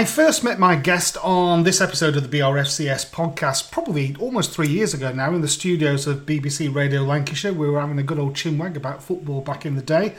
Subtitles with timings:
[0.00, 4.68] I first met my guest on this episode of the BRFCS podcast probably almost three
[4.68, 7.52] years ago now in the studios of BBC Radio Lancashire.
[7.52, 10.14] We were having a good old chinwag about football back in the day.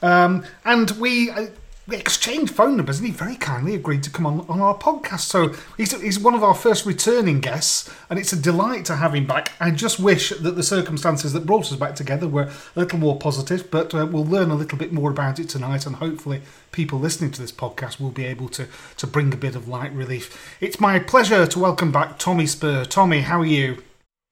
[0.00, 1.48] Um, and we uh, we
[1.96, 5.20] exchanged phone numbers, and he very kindly agreed to come on, on our podcast.
[5.20, 9.14] So he's, he's one of our first returning guests, and it's a delight to have
[9.14, 9.52] him back.
[9.58, 13.18] I just wish that the circumstances that brought us back together were a little more
[13.18, 16.98] positive, but uh, we'll learn a little bit more about it tonight, and hopefully people
[16.98, 20.56] listening to this podcast will be able to, to bring a bit of light relief.
[20.60, 22.84] It's my pleasure to welcome back Tommy Spurr.
[22.84, 23.82] Tommy, how are you?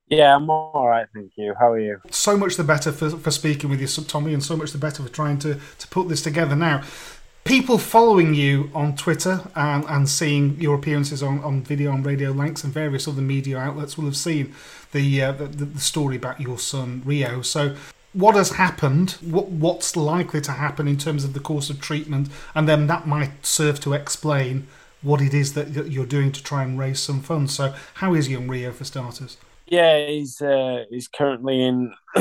[0.09, 1.53] Yeah, I'm all right, thank you.
[1.59, 2.01] How are you?
[2.11, 5.03] So much the better for, for speaking with you, Tommy, and so much the better
[5.03, 6.55] for trying to, to put this together.
[6.55, 6.85] Now,
[7.47, 12.33] people following you on Twitter and, and seeing your appearances on, on video on Radio
[12.33, 14.53] Lancs and various other media outlets will have seen
[14.93, 17.43] the, uh, the, the story about your son Rio.
[17.43, 17.77] So,
[18.13, 19.13] what has happened?
[19.21, 23.07] What what's likely to happen in terms of the course of treatment, and then that
[23.07, 24.67] might serve to explain
[25.03, 27.55] what it is that you're doing to try and raise some funds.
[27.55, 29.37] So, how is young Rio for starters?
[29.67, 31.93] Yeah, he's uh, he's currently in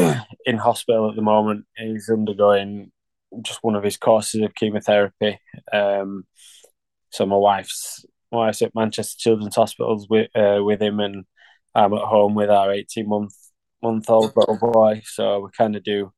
[0.46, 1.66] in hospital at the moment.
[1.78, 2.92] He's undergoing
[3.42, 5.40] just one of his courses of chemotherapy.
[5.72, 6.26] Um,
[7.10, 11.26] so my wife's my wife's at Manchester Children's Hospitals with uh, with him, and
[11.74, 13.34] I'm at home with our 18 month
[13.82, 15.02] month old little boy.
[15.06, 16.12] So we kind of do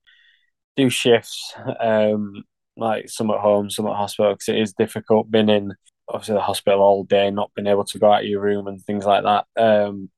[0.75, 2.43] do shifts, um,
[2.75, 5.73] like some at home, some at hospital, because it is difficult being in
[6.09, 8.81] obviously the hospital all day, not being able to go out of your room and
[8.81, 9.45] things like that.
[9.61, 10.09] Um,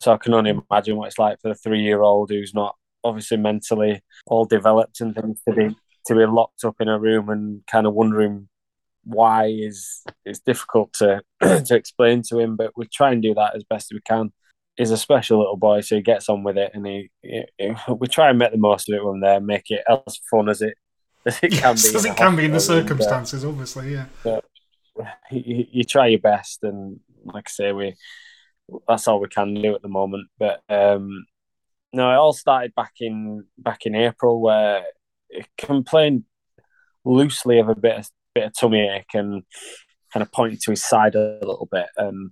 [0.00, 2.74] so I can only imagine what it's like for a three year old who's not
[3.04, 7.28] obviously mentally all developed and things to be to be locked up in a room
[7.28, 8.48] and kind of wondering
[9.06, 13.54] why is it's difficult to to explain to him, but we try and do that
[13.54, 14.32] as best we can.
[14.76, 17.74] He's a special little boy, so he gets on with it, and he, he, he
[17.98, 20.60] we try and make the most of it when there, make it as fun as
[20.60, 20.76] it
[21.24, 21.96] as it can yes, be.
[21.96, 24.06] As it can be in the circumstances, and, uh, obviously, yeah.
[24.22, 24.44] But
[25.30, 27.94] you, you, try your best, and like I say, we
[28.88, 30.28] that's all we can do at the moment.
[30.38, 31.26] But um,
[31.92, 34.84] no, it all started back in back in April where
[35.58, 36.24] complained
[37.04, 39.42] loosely of a bit of bit of tummy ache and
[40.12, 41.86] kind of pointed to his side a little bit.
[41.96, 42.30] And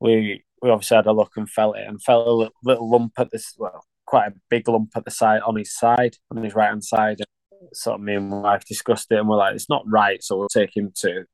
[0.00, 3.12] we we obviously had a look and felt it and felt a little, little lump
[3.18, 6.54] at this well, quite a big lump at the side on his side, on his
[6.54, 7.18] right hand side.
[7.20, 10.22] And sort of me and my wife discussed it and we're like, it's not right,
[10.22, 11.24] so we'll take him to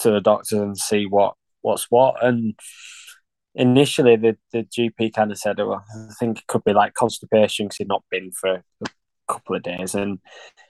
[0.00, 2.24] to the doctor and see what what's what.
[2.24, 2.54] And
[3.54, 7.66] initially the, the GP kind of said, well, I think it could be like constipation
[7.66, 8.62] because he'd not been for
[9.32, 10.18] couple of days, and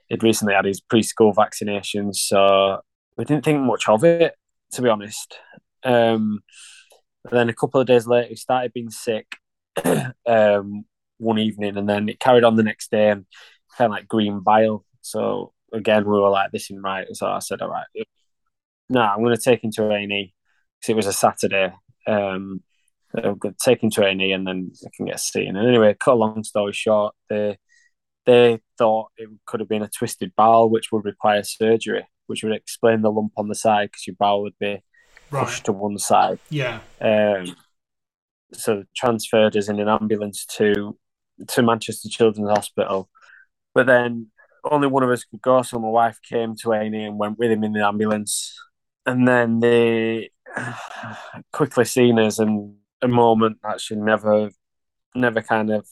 [0.09, 2.81] he'd recently had his preschool vaccinations, so
[3.17, 4.35] we didn't think much of it,
[4.73, 5.37] to be honest.
[5.85, 6.41] Um,
[7.31, 9.27] then a couple of days later, he started being sick
[10.27, 10.85] um,
[11.19, 13.27] one evening, and then it carried on the next day and
[13.77, 14.85] kind of like green bile.
[15.03, 17.87] So again, we were like, "This isn't right." So I said, "All right,
[18.89, 20.35] no, I'm going to take him to A and E
[20.81, 21.73] because it was a Saturday."
[22.07, 22.63] Um,
[23.15, 25.57] I'm going to take him to A and E, and then I can get seen.
[25.57, 27.59] And anyway, cut a long story short, they
[28.27, 32.53] they thought it could have been a twisted bowel, which would require surgery, which would
[32.53, 34.83] explain the lump on the side because your bowel would be
[35.31, 35.45] right.
[35.45, 36.39] pushed to one side.
[36.51, 36.81] Yeah.
[37.01, 37.57] Um,
[38.53, 40.99] so transferred us in an ambulance to
[41.49, 43.09] to Manchester Children's Hospital,
[43.75, 44.27] but then
[44.65, 45.63] only one of us could go.
[45.63, 48.59] So my wife came to A and went with him in the ambulance,
[49.07, 50.31] and then they
[51.53, 54.51] quickly seen us and a moment actually never
[55.15, 55.87] never kind of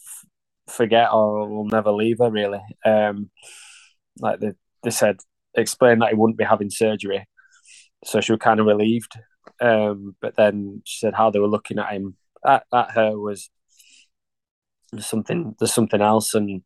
[0.70, 2.60] forget or will never leave her really.
[2.84, 3.30] Um,
[4.18, 4.52] like they,
[4.82, 5.18] they said,
[5.54, 7.26] explained that he wouldn't be having surgery,
[8.04, 9.18] so she was kind of relieved.
[9.60, 12.16] Um, but then she said how they were looking at him
[12.46, 13.50] at, at her was
[14.92, 16.62] there's something there's something else, and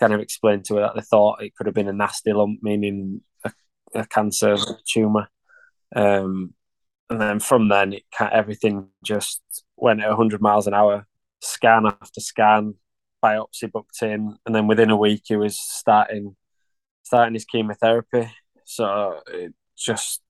[0.00, 2.60] kind of explained to her that they thought it could have been a nasty lump,
[2.62, 3.52] meaning a,
[3.94, 4.56] a cancer
[4.88, 5.28] tumor.
[5.94, 6.54] Um,
[7.10, 9.42] and then from then, it everything just
[9.76, 11.06] went at 100 miles an hour,
[11.40, 12.74] scan after scan,
[13.22, 16.36] biopsy booked in, and then within a week he was starting
[17.02, 18.30] starting his chemotherapy.
[18.64, 20.20] So it just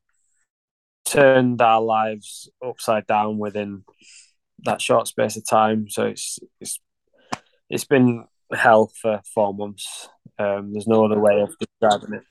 [1.04, 3.84] turned our lives upside down within
[4.64, 5.88] that short space of time.
[5.88, 6.80] So it's it's
[7.68, 10.08] it's been hell for four months.
[10.38, 12.24] Um, there's no other way of describing it.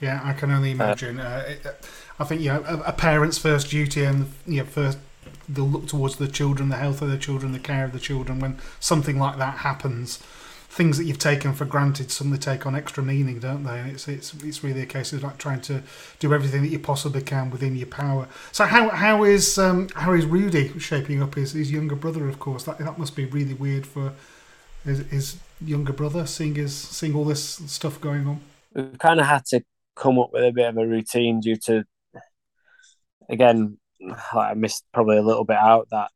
[0.00, 1.18] Yeah, I can only imagine.
[1.18, 4.98] Uh, it, I think you know a, a, parent's first duty and you know, first
[5.48, 8.40] they'll look towards the children, the health of the children, the care of the children.
[8.40, 10.22] When something like that happens,
[10.68, 13.78] things that you've taken for granted suddenly take on extra meaning, don't they?
[13.78, 15.82] And it's it's it's really a case of like trying to
[16.18, 18.28] do everything that you possibly can within your power.
[18.52, 21.34] So how how is um, how is Rudy shaping up?
[21.34, 22.64] His his younger brother, of course.
[22.64, 24.12] That that must be really weird for
[24.84, 28.40] his, his younger brother seeing his seeing all this stuff going on.
[28.74, 29.62] We've kind of had to
[29.94, 31.84] come up with a bit of a routine due to
[33.30, 33.78] again
[34.32, 36.10] I missed probably a little bit out that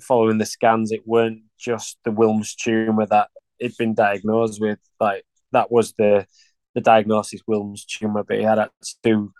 [0.00, 3.28] following the scans, it weren't just the Wilms tumor that
[3.58, 4.78] he'd been diagnosed with.
[5.00, 6.26] Like that was the
[6.74, 8.68] the diagnosis Wilms tumor, but he had
[9.02, 9.32] two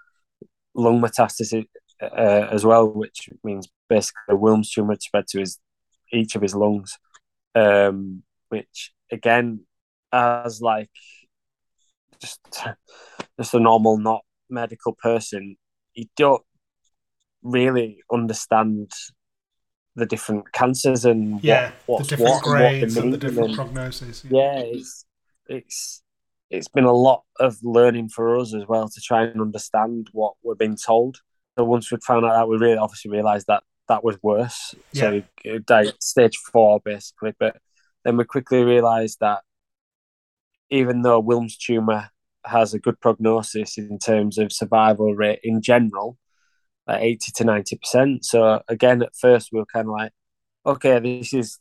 [0.74, 1.66] lung metastasis
[2.00, 5.58] uh, as well, which means basically a Wilms tumor spread to his
[6.12, 6.98] each of his lungs,
[7.54, 9.60] um, which again,
[10.12, 10.90] as like
[12.20, 12.40] just
[13.38, 15.56] just a normal, not medical person,
[15.94, 16.42] you don't
[17.42, 18.92] really understand
[19.94, 23.56] the different cancers and yeah, what, the different what, grades what and the different and,
[23.56, 24.24] prognosis.
[24.28, 24.58] Yeah.
[24.58, 25.04] yeah, it's
[25.48, 26.02] it's
[26.50, 30.34] it's been a lot of learning for us as well to try and understand what
[30.42, 31.18] we're being told.
[31.58, 34.74] So once we'd found out that, we really obviously realised that that was worse.
[34.92, 35.20] Yeah.
[35.68, 37.56] So stage four basically, but
[38.04, 39.40] then we quickly realised that
[40.70, 42.10] even though Wilms tumor
[42.44, 46.16] has a good prognosis in terms of survival rate in general,
[46.86, 48.24] like 80 to 90%.
[48.24, 50.12] So again, at first we were kind of like,
[50.66, 51.58] okay, this is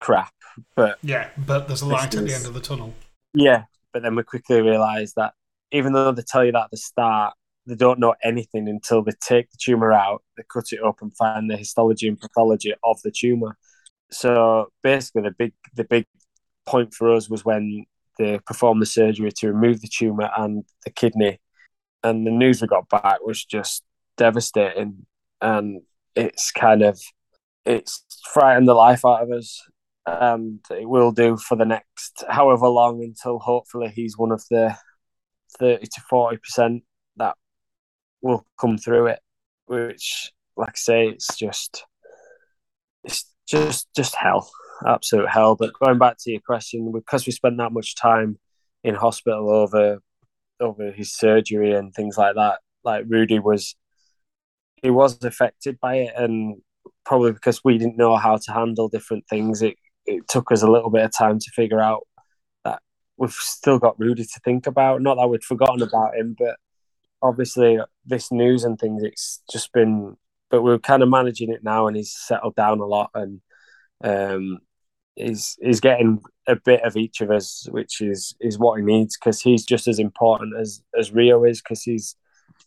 [0.00, 0.32] crap,
[0.76, 2.94] but yeah, but there's a light at the end of the tunnel.
[3.34, 5.32] Yeah, but then we quickly realised that
[5.72, 7.34] even though they tell you that at the start,
[7.66, 11.14] they don't know anything until they take the tumour out, they cut it up and
[11.16, 13.56] find the histology and pathology of the tumour.
[14.10, 16.06] So basically, the big the big
[16.66, 17.84] point for us was when
[18.18, 21.40] they performed the surgery to remove the tumour and the kidney,
[22.02, 23.84] and the news we got back was just
[24.18, 25.06] devastating,
[25.40, 25.80] and
[26.14, 27.00] it's kind of
[27.64, 29.62] it's frightened the life out of us,
[30.06, 34.76] and it will do for the next however long until hopefully he's one of the
[35.58, 36.82] thirty to forty percent
[37.16, 37.36] that
[38.20, 39.20] will come through it.
[39.66, 41.84] Which, like I say, it's just
[43.04, 44.50] it's just just hell,
[44.86, 45.56] absolute hell.
[45.56, 48.38] But going back to your question, because we spent that much time
[48.84, 50.00] in hospital over
[50.60, 53.76] over his surgery and things like that, like Rudy was
[54.82, 56.56] he was affected by it, and
[57.04, 59.76] probably because we didn't know how to handle different things, it
[60.06, 62.06] it took us a little bit of time to figure out
[62.64, 62.80] that
[63.16, 65.02] we've still got Rudy to think about.
[65.02, 66.56] Not that we'd forgotten about him, but
[67.22, 70.16] obviously this news and things, it's just been.
[70.50, 73.40] But we're kind of managing it now, and he's settled down a lot, and
[74.02, 74.58] um,
[75.16, 79.16] he's he's getting a bit of each of us, which is is what he needs
[79.16, 82.16] because he's just as important as as Rio is because he's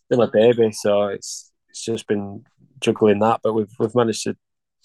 [0.06, 0.70] still a baby.
[0.72, 2.44] So it's it's just been
[2.80, 4.36] juggling that, but we've we've managed to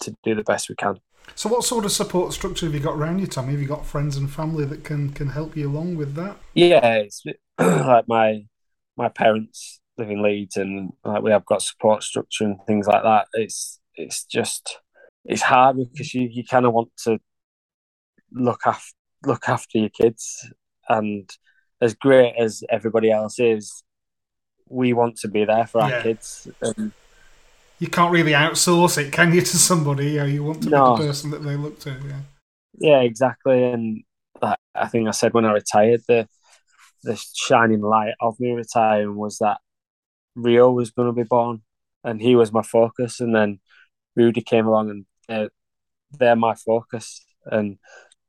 [0.01, 0.95] to do the best we can.
[1.35, 3.51] So, what sort of support structure have you got around you, Tommy?
[3.51, 6.37] Have you got friends and family that can can help you along with that?
[6.53, 7.23] Yeah, it's
[7.59, 8.45] like my
[8.95, 13.03] my parents live in Leeds, and like we have got support structure and things like
[13.03, 13.27] that.
[13.33, 14.79] It's it's just
[15.25, 17.19] it's hard because you, you kind of want to
[18.31, 18.93] look after
[19.25, 20.49] look after your kids,
[20.87, 21.29] and
[21.81, 23.83] as great as everybody else is,
[24.69, 26.03] we want to be there for our yeah.
[26.03, 26.47] kids.
[26.61, 26.91] And,
[27.79, 30.11] you can't really outsource it, can you, to somebody?
[30.11, 30.95] You, know, you want to no.
[30.95, 31.91] be the person that they look to.
[31.91, 32.21] Yeah,
[32.79, 33.63] yeah, exactly.
[33.63, 34.03] And
[34.41, 36.27] I think I said when I retired, the
[37.03, 39.59] the shining light of me retiring was that
[40.35, 41.61] Rio was going to be born,
[42.03, 43.19] and he was my focus.
[43.19, 43.59] And then
[44.15, 45.49] Rudy came along, and they're,
[46.11, 47.77] they're my focus, and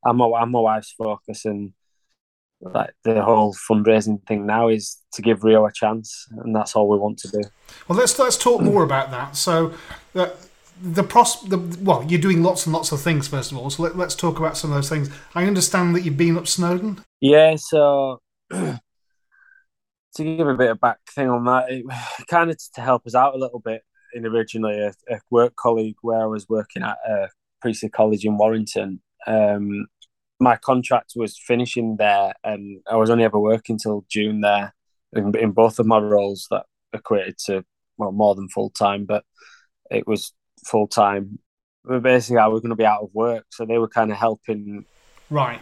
[0.05, 1.73] I'm my I'm my wife's focus, and
[2.61, 6.88] like the whole fundraising thing now is to give Rio a chance, and that's all
[6.88, 7.41] we want to do.
[7.87, 9.37] Well, let's let's talk more about that.
[9.37, 9.73] So,
[10.15, 10.31] uh,
[10.81, 13.29] the pros, the, well, you're doing lots and lots of things.
[13.29, 15.11] First of all, so let, us talk about some of those things.
[15.35, 17.05] I understand that you've been up Snowdon.
[17.21, 18.79] Yeah, so to
[20.19, 21.85] give a bit of back thing on that, it
[22.29, 23.83] kind of to help us out a little bit.
[24.15, 27.29] In originally a, a work colleague where I was working at a
[27.61, 29.03] Priestley college in Warrington.
[29.27, 29.87] Um,
[30.40, 34.75] my contract was finishing there, and I was only ever working till June there
[35.12, 37.64] in, in both of my roles that equated to
[37.97, 39.25] well more than full time, but
[39.90, 40.33] it was
[40.64, 41.38] full time.
[41.85, 44.18] But Basically, I was going to be out of work, so they were kind of
[44.18, 44.85] helping,
[45.30, 45.61] right,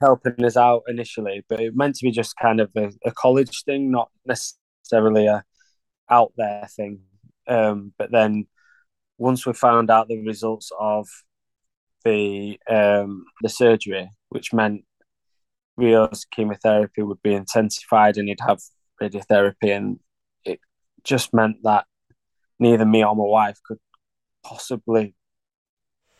[0.00, 1.44] helping us out initially.
[1.48, 5.44] But it meant to be just kind of a, a college thing, not necessarily a
[6.10, 7.00] out there thing.
[7.46, 8.46] Um, but then
[9.18, 11.06] once we found out the results of
[12.04, 14.84] the um, the surgery, which meant
[15.76, 18.60] Rio's chemotherapy would be intensified and he'd have
[19.00, 19.98] radiotherapy, and
[20.44, 20.60] it
[21.04, 21.86] just meant that
[22.58, 23.78] neither me or my wife could
[24.44, 25.14] possibly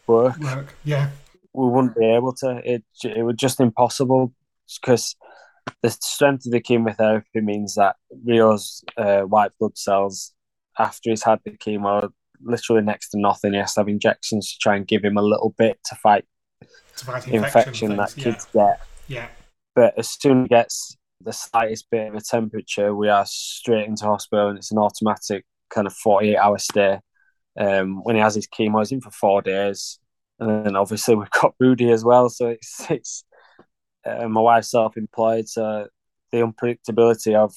[0.07, 0.39] work.
[0.39, 1.11] Work, yeah.
[1.53, 2.61] We wouldn't be able to.
[2.65, 4.33] It it was just impossible
[4.81, 5.17] because
[5.83, 10.33] the strength of the chemotherapy means that Rio's uh, white blood cells
[10.79, 12.11] after he's had the chemo
[12.45, 13.53] literally next to nothing.
[13.53, 16.25] He has to have injections to try and give him a little bit to fight,
[16.97, 18.81] to fight infection, infection that kids get.
[19.09, 19.29] Yeah.
[19.75, 23.87] But as soon as he gets the slightest bit of a temperature, we are straight
[23.87, 27.01] into hospital and it's an automatic kind of forty eight hour stay.
[27.59, 29.99] Um, when he has his chemo, he's in for four days,
[30.39, 32.29] and then obviously we've got Rudy as well.
[32.29, 33.25] So it's it's
[34.07, 35.89] uh, my wife's self employed, so
[36.31, 37.55] the unpredictability of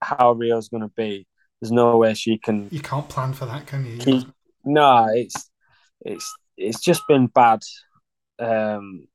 [0.00, 1.26] how real Rio's going to be.
[1.60, 2.68] There's no way she can.
[2.70, 3.98] You can't plan for that, can you?
[3.98, 4.28] Keep,
[4.64, 5.50] no, it's
[6.00, 7.60] it's it's just been bad.
[8.38, 9.06] Um,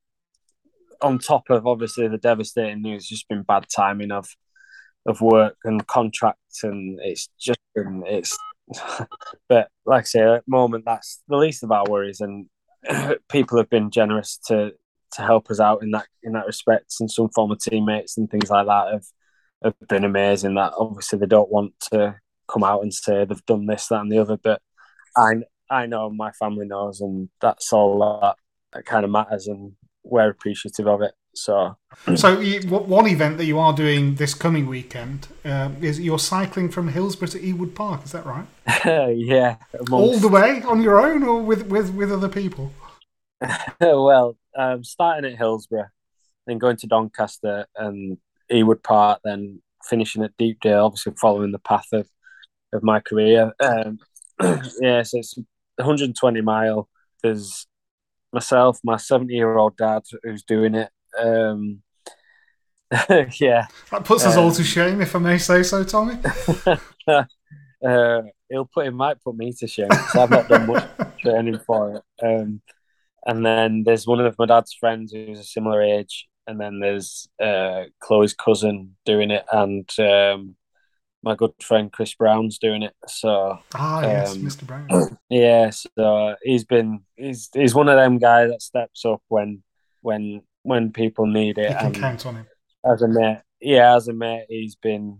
[1.02, 4.28] on top of obviously the devastating news, just been bad timing of
[5.06, 8.36] of work and contracts, and it's just been it's.
[9.48, 12.46] but like I say, at the moment, that's the least of our worries, and
[13.28, 14.72] people have been generous to
[15.12, 18.50] to help us out in that in that respect, and some former teammates and things
[18.50, 19.04] like that have
[19.64, 20.54] have been amazing.
[20.54, 22.16] That obviously they don't want to
[22.48, 24.60] come out and say they've done this, that, and the other, but
[25.16, 25.34] I
[25.70, 28.36] I know my family knows, and that's all that,
[28.72, 29.72] that kind of matters, and
[30.04, 31.12] we're appreciative of it.
[31.34, 31.76] So,
[32.16, 36.70] so you, one event that you are doing this coming weekend uh, is you're cycling
[36.70, 38.04] from Hillsborough to Ewood Park.
[38.04, 38.46] Is that right?
[39.16, 39.92] yeah, amongst...
[39.92, 42.72] all the way on your own or with with with other people.
[43.80, 45.88] well, um, starting at Hillsborough,
[46.46, 48.18] then going to Doncaster and
[48.50, 50.86] Ewood Park, then finishing at Deepdale.
[50.86, 52.08] Obviously, following the path of
[52.76, 53.52] of my career.
[53.60, 53.98] Um,
[54.80, 55.36] yeah, so it's
[55.76, 56.88] 120 mile.
[57.22, 57.66] There's
[58.32, 60.90] myself, my 70 year old dad who's doing it.
[61.18, 61.82] Um,
[63.40, 66.18] yeah, that puts us um, all to shame, if I may say so, Tommy.
[67.08, 70.88] uh, he'll put, he might put me to shame because I've not done much
[71.20, 72.02] training for it.
[72.24, 72.60] Um,
[73.26, 77.28] and then there's one of my dad's friends who's a similar age, and then there's
[77.42, 80.54] uh, Chloe's cousin doing it, and um,
[81.26, 82.94] my good friend Chris Brown's doing it.
[83.08, 84.66] So ah yes, um, Mr.
[84.66, 85.18] Brown.
[85.28, 89.62] Yeah, so he's been he's he's one of them guys that steps up when
[90.02, 91.72] when when people need it.
[91.72, 92.46] You can count on him
[92.84, 93.40] as a mate.
[93.60, 95.18] Yeah, as a mate, he's been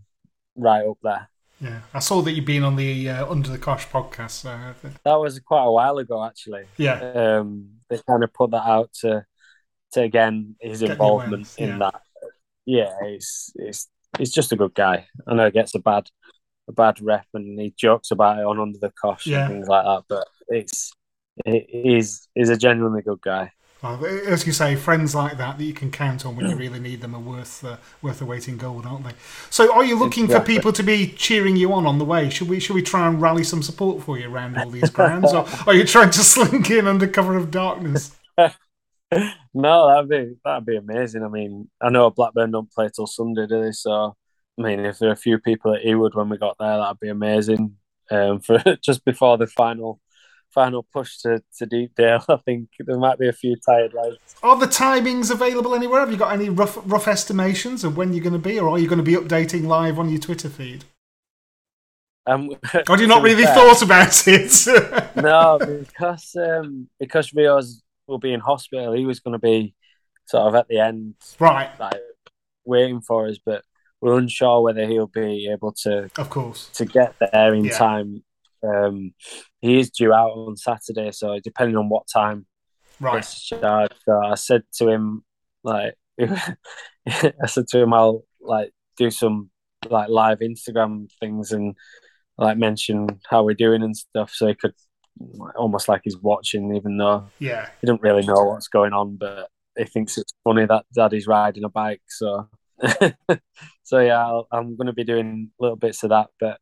[0.55, 1.29] right up there.
[1.61, 4.31] Yeah, I saw that you've been on the uh, Under the Cosh podcast.
[4.31, 4.57] So
[5.05, 6.67] that was quite a while ago, actually.
[6.77, 9.27] Yeah, um, they kind of put that out to
[9.93, 11.79] to again his Get involvement in yeah.
[11.79, 12.03] that.
[12.65, 15.07] Yeah, it's it's he's just a good guy.
[15.27, 16.09] I know he gets a bad
[16.69, 19.45] a bad rep and he jokes about it on Under the Cosh yeah.
[19.45, 20.93] and things like that, but it's
[21.45, 23.53] he's he's a genuinely good guy.
[23.83, 26.81] Well, as you say, friends like that that you can count on when you really
[26.81, 29.13] need them are worth uh, worth the weight in gold, aren't they?
[29.51, 30.55] So, are you looking exactly.
[30.55, 32.31] for people to be cheering you on on the way?
[32.31, 35.33] Should we should we try and rally some support for you around all these grounds,
[35.35, 38.17] or are you trying to slink in under cover of darkness?
[39.55, 41.23] no, that'd be that'd be amazing.
[41.23, 43.73] I mean, I know Blackburn don't play till Sunday, do they?
[43.73, 44.17] So,
[44.59, 47.01] I mean, if there are a few people at Ewood when we got there, that'd
[47.01, 47.77] be amazing.
[48.11, 50.01] Um, for just before the final
[50.57, 52.25] final push to, to Deepdale.
[52.29, 54.37] I think there might be a few tired lads.
[54.43, 56.01] Are the timings available anywhere?
[56.01, 58.79] Have you got any rough rough estimations of when you're going to be, or are
[58.79, 60.85] you going to be updating live on your Twitter feed?
[62.27, 62.51] Um,
[62.89, 65.15] or you not really fair, thought about it?
[65.17, 65.59] no,
[65.89, 68.93] because um, because Rio's will be in hospital.
[68.93, 69.75] He was going to be
[70.27, 72.01] sort of at the end, right, like
[72.65, 73.63] waiting for us, but
[74.01, 77.79] we're unsure whether he'll be able to, of course, to get there in yeah.
[77.79, 78.25] time.
[78.63, 79.15] Um,
[79.61, 82.47] he is due out on Saturday, so depending on what time,
[83.01, 83.25] right.
[83.25, 85.25] So I said to him,
[85.63, 89.51] like, I said to him, I'll like do some
[89.89, 91.77] like live Instagram things and
[92.39, 94.75] like mention how we're doing and stuff, so he could
[95.57, 99.49] almost like he's watching, even though yeah, he doesn't really know what's going on, but
[99.77, 102.03] he thinks it's funny that daddy's riding a bike.
[102.09, 102.49] So,
[103.83, 106.59] so yeah, i am going to be doing little bits of that, but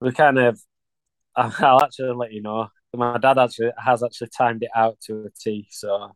[0.00, 0.60] we kind of,
[1.36, 2.68] I'll actually let you know.
[2.94, 6.12] My dad actually has actually timed it out to a T, so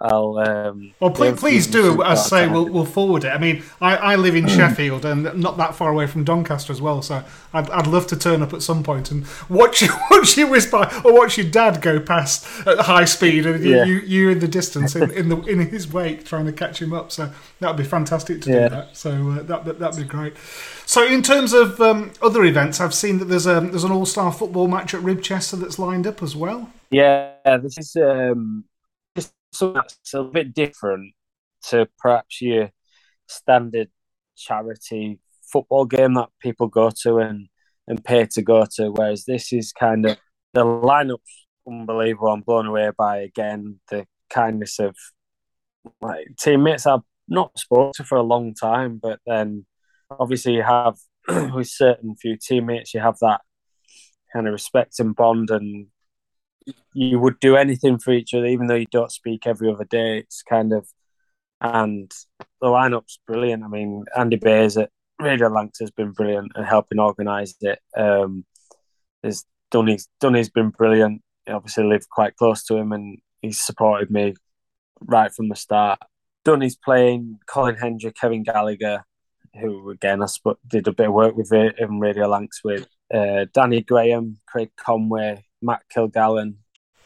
[0.00, 0.38] I'll.
[0.38, 2.04] Um, well, please, please do.
[2.04, 3.30] As I say, we'll, we'll forward it.
[3.30, 6.80] I mean, I, I live in Sheffield and not that far away from Doncaster as
[6.80, 10.36] well, so I'd, I'd love to turn up at some point and watch you watch
[10.36, 13.84] you by or watch your dad go past at high speed and yeah.
[13.84, 16.92] you, you in the distance in, in the in his wake trying to catch him
[16.92, 17.10] up.
[17.10, 18.68] So that would be fantastic to yeah.
[18.68, 18.96] do that.
[18.96, 20.36] So uh, that that would be great.
[20.86, 24.06] So in terms of um, other events, I've seen that there's a there's an all
[24.06, 26.70] star football match at Ribchester that's lined up as well.
[26.90, 27.96] Yeah, this is.
[27.96, 28.64] Um
[29.52, 31.14] something that's a bit different
[31.68, 32.70] to perhaps your
[33.26, 33.88] standard
[34.36, 35.18] charity
[35.50, 37.48] football game that people go to and,
[37.86, 38.90] and pay to go to.
[38.90, 40.16] Whereas this is kind of
[40.54, 42.28] the lineup's unbelievable.
[42.28, 44.94] I'm blown away by again the kindness of
[46.00, 49.66] my teammates I've not spoken to for a long time, but then
[50.10, 50.96] obviously you have
[51.54, 53.40] with certain few teammates you have that
[54.32, 55.86] kind of respect and bond and
[56.94, 60.18] you would do anything for each other, even though you don't speak every other day.
[60.18, 60.88] It's kind of,
[61.60, 62.10] and
[62.60, 63.64] the lineup's brilliant.
[63.64, 67.80] I mean, Andy Bays at Radio Lancs has been brilliant and helping organise it.
[67.96, 68.44] Um,
[69.22, 71.22] His Dunny's Dunny's been brilliant.
[71.46, 74.34] I obviously lived quite close to him, and he's supported me
[75.00, 75.98] right from the start.
[76.44, 79.02] Dunny's playing Colin Hendry, Kevin Gallacher,
[79.60, 82.86] who again I sp- did a bit of work with it in Radio Lancs with
[83.12, 86.54] uh, Danny Graham, Craig Conway, Matt Kilgallen.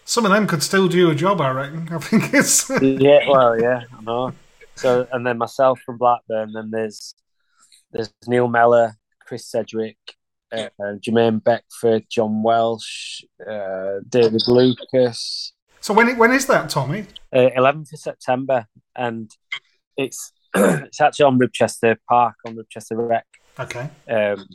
[0.04, 1.88] Some of them could still do a job, I reckon.
[1.92, 4.32] I think it's yeah, well, yeah, I know.
[4.74, 6.52] So and then myself from Blackburn.
[6.52, 7.14] Then there's
[7.92, 9.98] there's Neil Mellor, Chris Sedgwick,
[10.52, 15.52] uh, Jermaine Beckford, John Welsh, uh, David Lucas.
[15.80, 17.06] So when when is that, Tommy?
[17.34, 18.66] Uh, eleventh of September,
[18.96, 19.30] and
[19.96, 23.26] it's it's actually on Ribchester Park on Ribchester Rec.
[23.58, 23.88] Okay.
[24.08, 24.46] Um,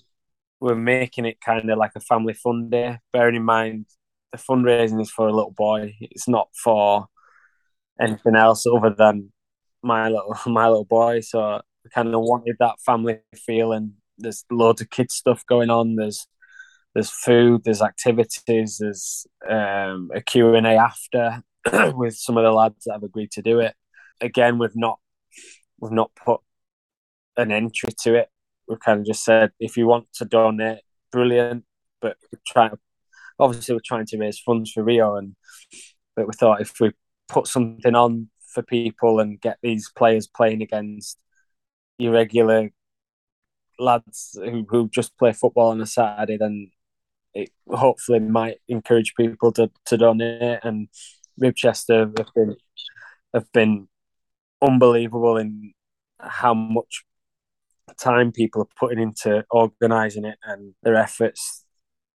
[0.60, 3.00] we're making it kind of like a family fun day.
[3.14, 3.86] Bearing in mind,
[4.32, 5.96] the fundraising is for a little boy.
[6.00, 7.08] It's not for
[8.00, 9.32] anything else other than
[9.84, 11.22] my little my little boy.
[11.22, 11.62] So I
[11.94, 13.94] kind of wanted that family feeling.
[14.18, 15.96] There's loads of kids stuff going on.
[15.96, 16.28] There's
[16.94, 17.62] there's food.
[17.64, 18.78] There's activities.
[18.80, 21.44] There's um, a Q and A after
[21.96, 23.76] with some of the lads that have agreed to do it.
[24.22, 25.00] Again, we've not
[25.80, 26.42] we've not put
[27.38, 28.30] an entry to it.
[28.68, 30.80] We've kind of just said if you want to donate,
[31.12, 31.66] brilliant.
[32.02, 32.78] But we're trying
[33.40, 35.36] obviously we're trying to raise funds for Rio, and
[36.16, 36.92] but we thought if we
[37.28, 41.18] put something on for people and get these players playing against
[41.98, 42.70] your regular
[43.80, 46.72] lads who, who just play football on a Saturday, then
[47.34, 50.60] it hopefully might encourage people to, to donate.
[50.64, 50.88] And
[51.42, 52.56] Ribchester have been
[53.34, 53.88] have been
[54.62, 55.74] unbelievable in
[56.20, 57.04] how much
[57.96, 61.66] time people are putting into organising it and their efforts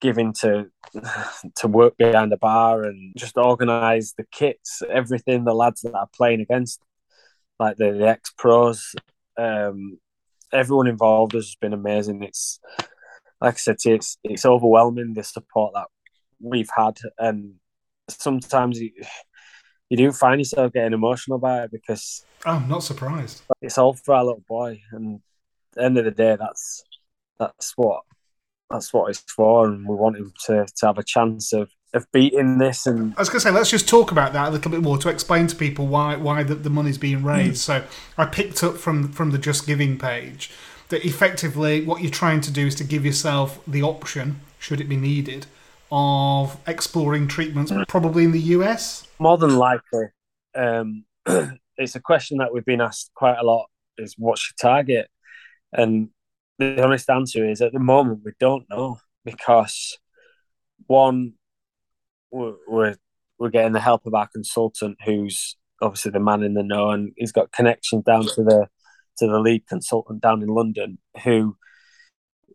[0.01, 0.65] given to
[1.55, 5.45] to work behind the bar and just organise the kits, everything.
[5.45, 6.81] The lads that are playing against,
[7.59, 8.93] like the, the ex pros,
[9.37, 9.99] um,
[10.51, 12.23] everyone involved has been amazing.
[12.23, 12.59] It's
[13.39, 15.87] like I said, it's it's overwhelming the support that
[16.41, 17.53] we've had, and
[18.09, 18.91] sometimes you,
[19.89, 23.43] you do find yourself getting emotional about it because I'm not surprised.
[23.61, 25.21] It's all for our little boy, and
[25.73, 26.83] the end of the day, that's
[27.39, 28.01] that's what
[28.69, 32.09] that's what it's for, and we want him to, to have a chance of, of
[32.11, 32.87] beating this.
[32.87, 34.97] And I was going to say, let's just talk about that a little bit more
[34.99, 37.61] to explain to people why why the, the money's being raised.
[37.63, 37.65] Mm.
[37.65, 37.83] So
[38.17, 40.51] I picked up from from the Just Giving page
[40.89, 44.89] that effectively what you're trying to do is to give yourself the option, should it
[44.89, 45.45] be needed,
[45.91, 47.87] of exploring treatments, mm.
[47.87, 49.07] probably in the US.
[49.19, 50.05] More than likely,
[50.55, 51.05] um,
[51.77, 55.09] it's a question that we've been asked quite a lot: is what's your target?
[55.73, 56.09] And
[56.59, 59.97] the honest answer is at the moment we don't know because
[60.87, 61.33] one
[62.31, 62.95] we're,
[63.37, 67.11] we're getting the help of our consultant who's obviously the man in the know and
[67.17, 68.67] he's got connections down to the
[69.17, 71.57] to the lead consultant down in London who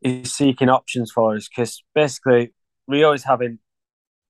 [0.02, 2.54] is seeking options for us because basically
[2.86, 3.58] we always having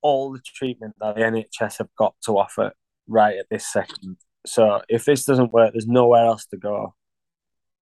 [0.03, 2.72] all the treatment that the NHS have got to offer
[3.07, 4.16] right at this second.
[4.46, 6.94] So if this doesn't work, there's nowhere else to go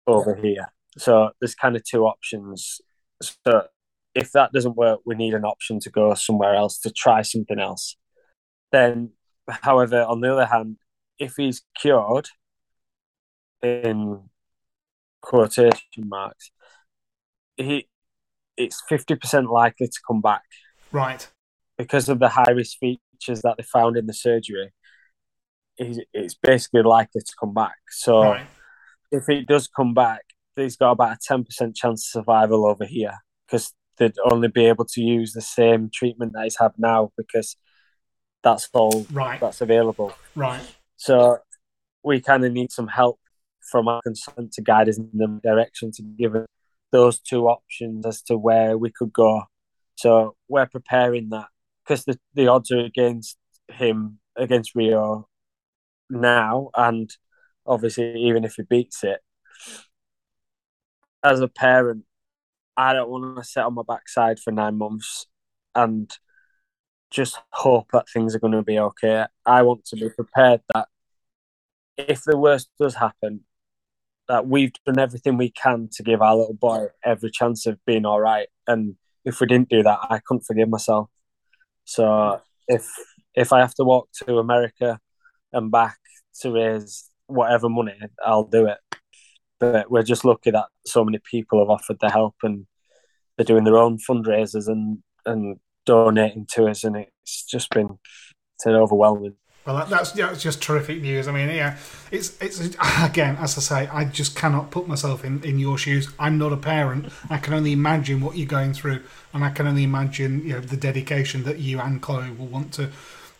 [0.07, 0.67] over here.
[0.97, 2.81] So there's kind of two options.
[3.21, 3.67] So
[4.13, 7.59] if that doesn't work, we need an option to go somewhere else to try something
[7.59, 7.95] else.
[8.71, 9.11] Then,
[9.47, 10.77] however, on the other hand,
[11.17, 12.27] if he's cured
[13.61, 14.29] in
[15.21, 16.51] quotation marks,
[17.55, 17.87] he
[18.57, 20.43] it's fifty percent likely to come back.
[20.91, 21.27] Right.
[21.77, 24.71] Because of the high risk features that they found in the surgery,
[25.77, 27.77] it's basically likely to come back.
[27.89, 28.45] So right.
[29.11, 30.21] if it does come back,
[30.61, 33.13] he's got about a ten percent chance of survival over here
[33.45, 37.55] because they'd only be able to use the same treatment that he's had now because
[38.43, 39.39] that's all right.
[39.39, 40.13] that's available.
[40.35, 40.61] Right.
[40.97, 41.39] So
[42.03, 43.19] we kind of need some help
[43.71, 46.47] from our consultant to guide us in the direction to give us
[46.91, 49.43] those two options as to where we could go.
[49.95, 51.47] So we're preparing that
[51.83, 53.37] because the, the odds are against
[53.69, 55.27] him against Rio
[56.09, 57.09] now, and
[57.65, 59.19] obviously even if he beats it,
[61.23, 62.03] as a parent,
[62.77, 65.27] I don't want to sit on my backside for nine months
[65.75, 66.11] and
[67.11, 69.25] just hope that things are going to be okay.
[69.45, 70.87] I want to be prepared that
[71.97, 73.41] if the worst does happen,
[74.27, 78.05] that we've done everything we can to give our little boy every chance of being
[78.05, 78.47] all right.
[78.65, 81.09] And if we didn't do that, I couldn't forgive myself.
[81.83, 82.89] So if
[83.35, 84.99] if I have to walk to America
[85.51, 85.97] and back
[86.41, 88.77] to raise whatever money, I'll do it.
[89.61, 92.65] But we're just lucky that so many people have offered their help and
[93.37, 97.99] they're doing their own fundraisers and and donating to us, and it's just been
[98.55, 99.35] it's overwhelming.
[99.65, 101.27] Well, that, that's that's just terrific news.
[101.27, 101.77] I mean, yeah,
[102.11, 102.59] it's it's
[103.03, 106.09] again, as I say, I just cannot put myself in, in your shoes.
[106.17, 107.11] I'm not a parent.
[107.29, 110.61] I can only imagine what you're going through, and I can only imagine you know
[110.61, 112.89] the dedication that you and Chloe will want to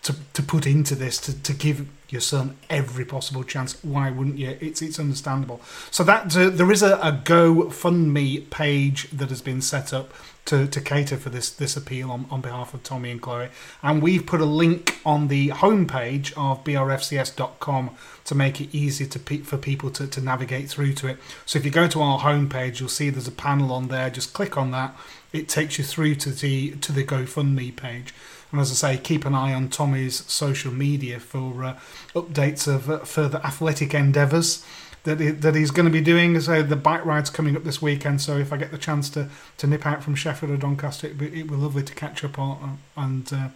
[0.04, 3.82] to, to put into this to, to give your son every possible chance.
[3.84, 4.58] Why wouldn't you?
[4.60, 5.62] It's it's understandable.
[5.92, 10.14] So that uh, there is a, a GoFundMe page that has been set up
[10.46, 13.50] to, to cater for this this appeal on, on behalf of Tommy and Chloe,
[13.82, 17.92] and we've put a link on the homepage of brfcs.com
[18.26, 21.18] to make it easy to pe- for people to, to navigate through to it.
[21.46, 24.10] So if you go to our homepage, you'll see there's a panel on there.
[24.10, 24.96] Just click on that.
[25.32, 28.14] It takes you through to the to the GoFundMe page.
[28.52, 31.80] And as I say, keep an eye on Tommy's social media for uh,
[32.14, 34.66] updates of uh, further athletic endeavours
[35.04, 36.40] that he, that he's going to be doing.
[36.40, 38.22] So the bike ride's coming up this weekend.
[38.22, 41.18] So if I get the chance to, to nip out from Sheffield or Doncaster, it'd
[41.18, 43.48] be, it'd be lovely to catch up on and uh,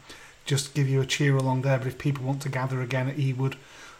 [0.45, 1.77] just give you a cheer along there.
[1.77, 3.55] But if people want to gather again at Ewood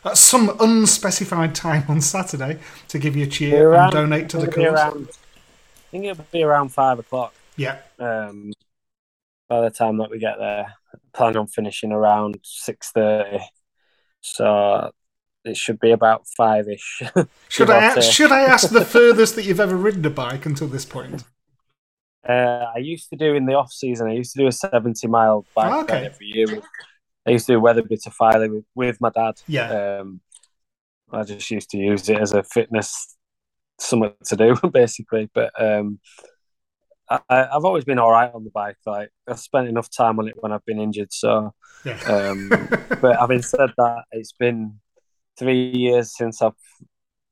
[0.06, 4.38] at some unspecified time on Saturday to give you a cheer around, and donate to
[4.38, 4.64] the cause.
[4.64, 7.34] Around, I think it'll be around five o'clock.
[7.58, 7.80] Yeah.
[8.00, 8.54] Um,
[9.48, 10.74] by the time that we get there,
[11.14, 13.40] plan on finishing around six thirty.
[14.22, 14.92] So
[15.44, 17.04] it should be about five ish.
[17.50, 20.68] should I ask, should I ask the furthest that you've ever ridden a bike until
[20.68, 21.24] this point?
[22.28, 24.08] Uh, I used to do in the off season.
[24.08, 26.06] I used to do a seventy mile bike oh, okay.
[26.06, 26.62] every year.
[27.28, 29.42] I used to do Wetherby to Filey with, with my dad.
[29.48, 30.00] Yeah.
[30.00, 30.22] Um,
[31.12, 33.16] I just used to use it as a fitness
[33.80, 35.30] something to do basically.
[35.34, 36.00] But um,
[37.10, 37.20] I,
[37.52, 38.78] have always been all right on the bike.
[38.86, 41.14] Like I've spent enough time on it when I've been injured.
[41.14, 42.00] So, yeah.
[42.08, 42.50] um,
[43.02, 44.80] but having said that, it's been
[45.38, 46.54] three years since I've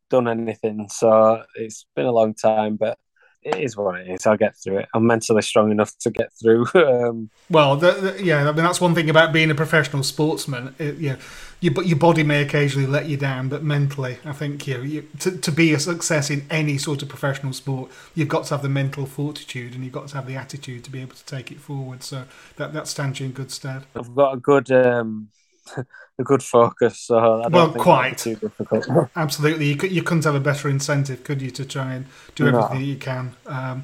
[0.09, 2.75] done anything, so it's been a long time.
[2.75, 2.97] But
[3.45, 4.25] it is what it is.
[4.25, 4.89] I'll get through it.
[4.93, 6.65] I'm mentally strong enough to get through.
[6.75, 10.75] um, well, the, the, yeah, I mean that's one thing about being a professional sportsman.
[10.79, 11.17] It, yeah,
[11.59, 15.37] your, your body may occasionally let you down, but mentally, I think you, you to,
[15.37, 18.69] to be a success in any sort of professional sport, you've got to have the
[18.69, 21.59] mental fortitude and you've got to have the attitude to be able to take it
[21.59, 22.03] forward.
[22.03, 22.25] So
[22.57, 23.83] that that stands you in good stead.
[23.95, 24.71] I've got a good.
[24.71, 25.29] Um,
[26.19, 26.99] a good focus.
[26.99, 28.87] So well, quite too difficult.
[29.15, 32.47] Absolutely, you, could, you couldn't have a better incentive, could you, to try and do
[32.47, 32.85] everything no.
[32.85, 33.35] you can.
[33.45, 33.83] Um,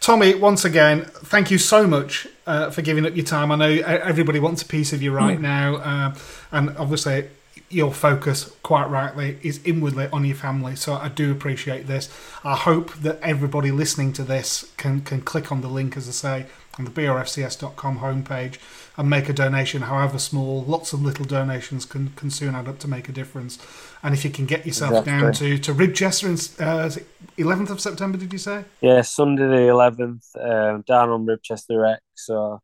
[0.00, 3.50] Tommy, once again, thank you so much uh, for giving up your time.
[3.50, 5.42] I know everybody wants a piece of you right mm.
[5.42, 6.14] now, uh,
[6.52, 7.28] and obviously
[7.70, 10.74] your focus, quite rightly, is inwardly on your family.
[10.74, 12.08] So I do appreciate this.
[12.42, 16.12] I hope that everybody listening to this can can click on the link, as I
[16.12, 16.46] say,
[16.78, 18.58] on the brfcs.com homepage
[19.00, 20.62] and make a donation, however small.
[20.62, 23.58] Lots of little donations can, can soon add up to make a difference.
[24.02, 25.12] And if you can get yourself exactly.
[25.22, 27.00] down to, to Ribchester, uh,
[27.38, 28.64] 11th of September, did you say?
[28.82, 32.00] Yeah, Sunday the 11th, um, down on Ribchester Rec.
[32.14, 32.60] So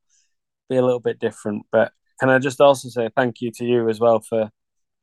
[0.68, 1.64] be a little bit different.
[1.72, 4.50] But can I just also say thank you to you as well for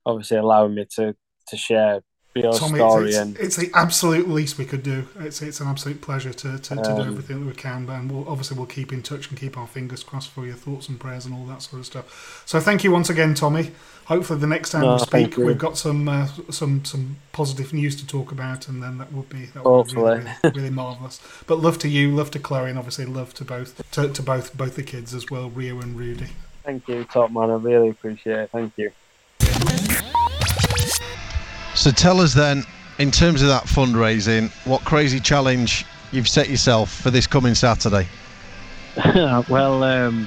[0.06, 1.16] obviously allowing me to,
[1.48, 2.02] to share
[2.42, 3.10] Tommy, story.
[3.10, 5.08] It's, and it's the absolute least we could do.
[5.20, 7.88] It's it's an absolute pleasure to, to, to um, do everything that we can.
[7.88, 10.90] And we'll, obviously we'll keep in touch and keep our fingers crossed for your thoughts
[10.90, 12.44] and prayers and all that sort of stuff.
[12.46, 13.72] So thank you once again, Tommy.
[14.06, 17.96] Hopefully the next time no, we speak, we've got some uh, some some positive news
[17.98, 20.12] to talk about, and then that would be that would be really,
[20.44, 21.22] really, really marvelous.
[21.48, 24.58] But love to you, love to Chloe, and obviously love to both to, to both
[24.58, 26.30] both the kids as well, Rio and Rudy.
[26.64, 27.50] Thank you, top man.
[27.50, 28.50] I really appreciate it.
[28.52, 28.92] Thank you.
[31.84, 32.64] So tell us then,
[32.98, 38.08] in terms of that fundraising, what crazy challenge you've set yourself for this coming Saturday?
[39.50, 40.26] well, um,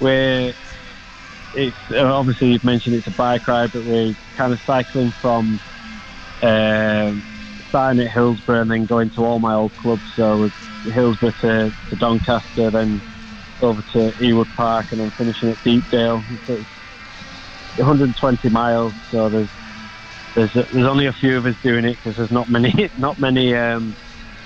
[0.00, 0.52] we're
[1.54, 5.60] it's uh, obviously you've mentioned it's a bike ride, but we're kind of cycling from
[6.42, 7.22] um,
[7.68, 10.02] starting at Hillsborough and then going to all my old clubs.
[10.16, 10.50] So
[10.82, 13.00] Hillsborough to, to Doncaster, then
[13.60, 16.24] over to Ewood Park, and then finishing at Deepdale.
[16.48, 19.48] So it's 120 miles, so there's
[20.34, 23.54] there's there's only a few of us doing it because there's not many not many
[23.54, 23.96] um,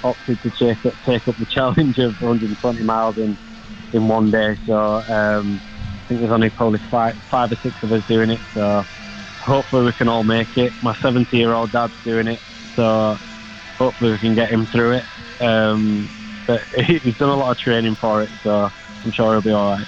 [0.03, 3.38] opted to take up, take up the challenge of 120 miles in
[3.92, 4.59] in one day.
[4.66, 5.61] So um,
[6.05, 8.40] I think there's only probably five five or six of us doing it.
[8.55, 8.85] So
[9.40, 10.72] hopefully we can all make it.
[10.83, 12.40] My 70 year old dad's doing it,
[12.75, 13.16] so
[13.79, 15.05] hopefully we can get him through it.
[15.40, 16.09] Um,
[16.46, 18.70] but he's done a lot of training for it, so
[19.05, 19.87] I'm sure he'll be all right.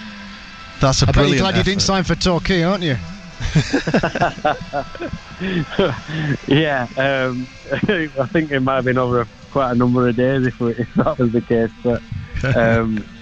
[0.80, 1.38] That's a I brilliant.
[1.38, 1.58] you're glad effort.
[1.58, 2.96] you didn't sign for Torquay, aren't you?
[6.48, 10.54] yeah, um, I think it might have been over quite a number of days if,
[10.60, 11.70] we, if that was the case.
[11.82, 12.02] But
[12.56, 13.08] um,